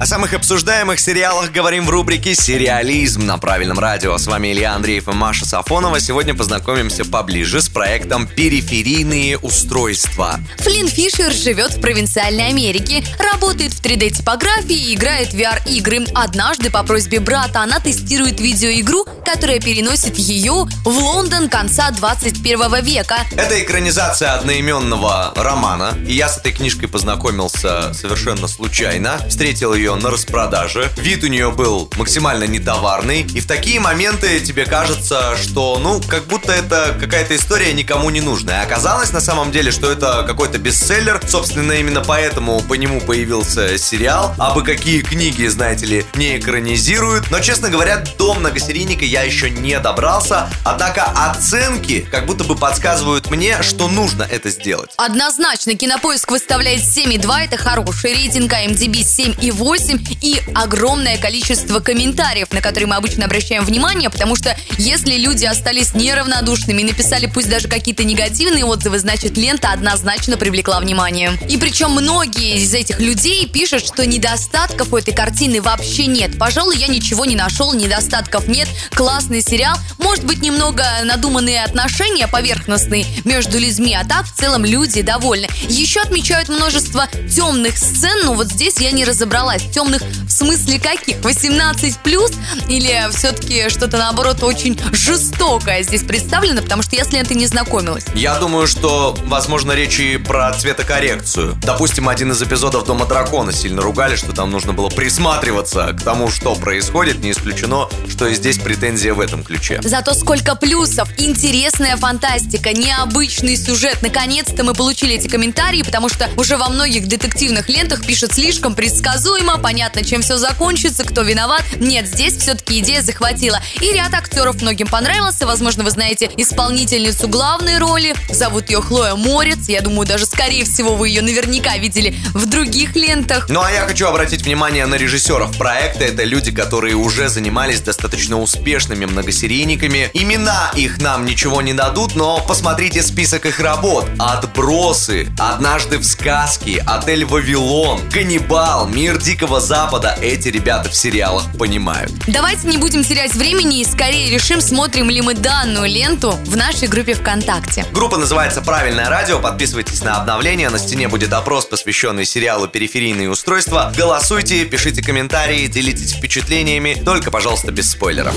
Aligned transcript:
О 0.00 0.06
самых 0.06 0.32
обсуждаемых 0.32 1.00
сериалах 1.00 1.50
говорим 1.50 1.84
в 1.84 1.90
рубрике 1.90 2.36
«Сериализм» 2.36 3.26
на 3.26 3.36
правильном 3.36 3.80
радио. 3.80 4.16
С 4.16 4.28
вами 4.28 4.52
Илья 4.52 4.74
Андреев 4.74 5.08
и 5.08 5.10
Маша 5.10 5.44
Сафонова. 5.44 5.98
Сегодня 5.98 6.36
познакомимся 6.36 7.04
поближе 7.04 7.60
с 7.60 7.68
проектом 7.68 8.28
«Периферийные 8.28 9.38
устройства». 9.38 10.38
Флинн 10.58 10.86
Фишер 10.86 11.32
живет 11.32 11.72
в 11.72 11.80
провинциальной 11.80 12.46
Америке, 12.46 13.02
работает 13.32 13.72
в 13.72 13.82
3D-типографии 13.82 14.90
и 14.90 14.94
играет 14.94 15.32
в 15.32 15.34
VR-игры. 15.34 16.06
Однажды 16.14 16.70
по 16.70 16.84
просьбе 16.84 17.18
брата 17.18 17.62
она 17.62 17.80
тестирует 17.80 18.38
видеоигру, 18.38 19.04
которая 19.24 19.58
переносит 19.58 20.16
ее 20.16 20.68
в 20.84 20.88
Лондон 20.88 21.48
конца 21.48 21.90
21 21.90 22.84
века. 22.84 23.16
Это 23.32 23.60
экранизация 23.60 24.32
одноименного 24.34 25.32
романа, 25.34 25.98
и 26.06 26.12
я 26.12 26.28
с 26.28 26.38
этой 26.38 26.52
книжкой 26.52 26.88
познакомился 26.88 27.92
совершенно 27.94 28.46
случайно. 28.46 29.18
Встретил 29.28 29.74
ее 29.74 29.87
на 29.96 30.10
распродаже. 30.10 30.90
Вид 30.96 31.24
у 31.24 31.26
нее 31.28 31.50
был 31.50 31.90
максимально 31.96 32.44
нетоварный. 32.44 33.22
И 33.22 33.40
в 33.40 33.46
такие 33.46 33.80
моменты 33.80 34.40
тебе 34.40 34.64
кажется, 34.64 35.36
что, 35.36 35.78
ну, 35.78 36.00
как 36.06 36.24
будто 36.26 36.52
это 36.52 36.96
какая-то 36.98 37.36
история 37.36 37.72
никому 37.72 38.10
не 38.10 38.20
нужная. 38.20 38.62
Оказалось 38.62 39.12
на 39.12 39.20
самом 39.20 39.50
деле, 39.50 39.70
что 39.70 39.90
это 39.90 40.24
какой-то 40.26 40.58
бестселлер. 40.58 41.20
Собственно, 41.26 41.72
именно 41.72 42.02
поэтому 42.02 42.60
по 42.60 42.74
нему 42.74 43.00
появился 43.00 43.78
сериал. 43.78 44.34
А 44.38 44.54
бы 44.54 44.62
какие 44.62 45.02
книги, 45.02 45.46
знаете 45.46 45.86
ли, 45.86 46.06
не 46.14 46.38
экранизируют. 46.38 47.30
Но, 47.30 47.40
честно 47.40 47.70
говоря, 47.70 48.04
до 48.18 48.34
многосерийника 48.34 49.04
я 49.04 49.22
еще 49.22 49.50
не 49.50 49.78
добрался. 49.78 50.50
Однако 50.64 51.04
оценки 51.04 52.06
как 52.10 52.26
будто 52.26 52.44
бы 52.44 52.56
подсказывают 52.56 53.30
мне, 53.30 53.62
что 53.62 53.88
нужно 53.88 54.24
это 54.24 54.50
сделать. 54.50 54.90
Однозначно, 54.96 55.74
Кинопоиск 55.74 56.30
выставляет 56.30 56.82
7,2, 56.82 57.44
это 57.44 57.56
хороший 57.56 58.14
рейтинг, 58.14 58.52
а 58.52 58.64
MDB 58.64 59.02
7,8 59.02 59.77
8 59.78 60.04
и 60.22 60.40
огромное 60.54 61.18
количество 61.18 61.78
комментариев, 61.78 62.48
на 62.50 62.60
которые 62.60 62.88
мы 62.88 62.96
обычно 62.96 63.26
обращаем 63.26 63.64
внимание, 63.64 64.10
потому 64.10 64.34
что 64.34 64.56
если 64.76 65.16
люди 65.16 65.44
остались 65.44 65.94
неравнодушными 65.94 66.82
и 66.82 66.84
написали 66.84 67.26
пусть 67.26 67.48
даже 67.48 67.68
какие-то 67.68 68.02
негативные 68.02 68.64
отзывы, 68.64 68.98
значит 68.98 69.36
лента 69.36 69.70
однозначно 69.70 70.36
привлекла 70.36 70.80
внимание. 70.80 71.38
И 71.48 71.56
причем 71.58 71.92
многие 71.92 72.56
из 72.56 72.74
этих 72.74 72.98
людей 72.98 73.46
пишут, 73.46 73.86
что 73.86 74.04
недостатков 74.04 74.92
у 74.92 74.96
этой 74.96 75.14
картины 75.14 75.62
вообще 75.62 76.06
нет. 76.06 76.36
Пожалуй, 76.38 76.76
я 76.76 76.88
ничего 76.88 77.24
не 77.24 77.36
нашел, 77.36 77.72
недостатков 77.72 78.48
нет. 78.48 78.68
Классный 78.90 79.42
сериал. 79.42 79.76
Может 79.98 80.24
быть, 80.24 80.42
немного 80.42 80.84
надуманные 81.04 81.62
отношения 81.62 82.26
поверхностные 82.26 83.06
между 83.24 83.58
людьми, 83.58 83.94
а 83.94 84.04
так 84.04 84.26
в 84.26 84.36
целом 84.36 84.64
люди 84.64 85.02
довольны. 85.02 85.46
Еще 85.68 86.00
отмечают 86.00 86.48
множество 86.48 87.06
темных 87.32 87.78
сцен, 87.78 88.24
но 88.24 88.34
вот 88.34 88.48
здесь 88.48 88.78
я 88.78 88.90
не 88.90 89.04
разобралась 89.04 89.67
темных 89.70 90.02
в 90.02 90.30
смысле 90.30 90.78
каких? 90.78 91.22
18 91.22 91.98
плюс? 91.98 92.32
Или 92.68 93.08
все-таки 93.12 93.68
что-то 93.68 93.98
наоборот 93.98 94.42
очень 94.42 94.78
жестокое 94.92 95.82
здесь 95.82 96.02
представлено, 96.02 96.62
потому 96.62 96.82
что 96.82 96.96
я 96.96 97.04
с 97.04 97.12
лентой 97.12 97.36
не 97.36 97.46
знакомилась. 97.46 98.04
Я 98.14 98.38
думаю, 98.38 98.66
что, 98.66 99.16
возможно, 99.24 99.72
речь 99.72 99.98
и 100.00 100.16
про 100.16 100.52
цветокоррекцию. 100.52 101.58
Допустим, 101.62 102.08
один 102.08 102.32
из 102.32 102.42
эпизодов 102.42 102.84
Дома 102.84 103.06
Дракона 103.06 103.52
сильно 103.52 103.82
ругали, 103.82 104.16
что 104.16 104.32
там 104.32 104.50
нужно 104.50 104.72
было 104.72 104.88
присматриваться 104.88 105.92
к 105.92 106.02
тому, 106.02 106.30
что 106.30 106.54
происходит. 106.54 107.22
Не 107.22 107.32
исключено, 107.32 107.88
что 108.08 108.26
и 108.26 108.34
здесь 108.34 108.58
претензия 108.58 109.14
в 109.14 109.20
этом 109.20 109.42
ключе. 109.42 109.80
Зато 109.82 110.14
сколько 110.14 110.54
плюсов! 110.54 111.08
Интересная 111.18 111.96
фантастика, 111.96 112.72
необычный 112.72 113.56
сюжет. 113.56 113.98
Наконец-то 114.02 114.64
мы 114.64 114.74
получили 114.74 115.14
эти 115.14 115.28
комментарии, 115.28 115.82
потому 115.82 116.08
что 116.08 116.28
уже 116.36 116.56
во 116.56 116.68
многих 116.68 117.08
детективных 117.08 117.68
лентах 117.68 118.04
пишут 118.04 118.32
слишком 118.32 118.74
предсказуемо, 118.74 119.57
понятно, 119.58 120.04
чем 120.04 120.22
все 120.22 120.36
закончится, 120.36 121.04
кто 121.04 121.22
виноват. 121.22 121.64
Нет, 121.78 122.06
здесь 122.06 122.36
все-таки 122.36 122.80
идея 122.80 123.02
захватила. 123.02 123.60
И 123.80 123.92
ряд 123.92 124.14
актеров 124.14 124.60
многим 124.62 124.86
понравился. 124.86 125.46
Возможно, 125.46 125.84
вы 125.84 125.90
знаете 125.90 126.30
исполнительницу 126.36 127.28
главной 127.28 127.78
роли. 127.78 128.14
Зовут 128.30 128.70
ее 128.70 128.80
Хлоя 128.80 129.14
Морец. 129.14 129.68
Я 129.68 129.80
думаю, 129.80 130.06
даже 130.06 130.26
скорее 130.26 130.64
всего 130.64 130.94
вы 130.94 131.08
ее 131.08 131.22
наверняка 131.22 131.76
видели 131.78 132.14
в 132.34 132.46
других 132.46 132.94
лентах. 132.94 133.48
Ну 133.48 133.60
а 133.62 133.70
я 133.70 133.86
хочу 133.86 134.06
обратить 134.06 134.42
внимание 134.42 134.86
на 134.86 134.96
режиссеров 134.96 135.56
проекта. 135.56 136.04
Это 136.04 136.24
люди, 136.24 136.52
которые 136.52 136.94
уже 136.94 137.28
занимались 137.28 137.80
достаточно 137.80 138.40
успешными 138.40 139.06
многосерийниками. 139.06 140.10
Имена 140.14 140.70
их 140.74 141.00
нам 141.00 141.24
ничего 141.24 141.62
не 141.62 141.72
дадут, 141.72 142.14
но 142.14 142.44
посмотрите 142.46 143.02
список 143.02 143.46
их 143.46 143.60
работ. 143.60 144.06
Отбросы, 144.18 145.28
Однажды 145.38 145.98
в 145.98 146.04
сказке, 146.04 146.82
Отель 146.86 147.24
Вавилон, 147.24 148.00
Каннибал, 148.10 148.86
Мир 148.86 149.18
Дикого 149.18 149.47
Дикого 149.48 149.60
Запада 149.60 150.14
эти 150.20 150.48
ребята 150.48 150.90
в 150.90 150.94
сериалах 150.94 151.42
понимают. 151.58 152.12
Давайте 152.26 152.68
не 152.68 152.76
будем 152.76 153.02
терять 153.02 153.34
времени 153.34 153.80
и 153.80 153.84
скорее 153.86 154.30
решим, 154.30 154.60
смотрим 154.60 155.08
ли 155.08 155.22
мы 155.22 155.32
данную 155.32 155.88
ленту 155.88 156.32
в 156.44 156.54
нашей 156.54 156.86
группе 156.86 157.14
ВКонтакте. 157.14 157.86
Группа 157.94 158.18
называется 158.18 158.60
«Правильное 158.60 159.08
радио». 159.08 159.38
Подписывайтесь 159.38 160.02
на 160.02 160.16
обновления. 160.16 160.68
На 160.68 160.78
стене 160.78 161.08
будет 161.08 161.32
опрос, 161.32 161.64
посвященный 161.64 162.26
сериалу 162.26 162.68
«Периферийные 162.68 163.30
устройства». 163.30 163.90
Голосуйте, 163.96 164.66
пишите 164.66 165.02
комментарии, 165.02 165.66
делитесь 165.66 166.12
впечатлениями. 166.12 167.00
Только, 167.02 167.30
пожалуйста, 167.30 167.72
без 167.72 167.90
спойлеров. 167.90 168.34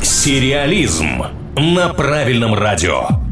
Сериализм 0.00 1.24
на 1.56 1.88
правильном 1.88 2.54
радио. 2.54 3.25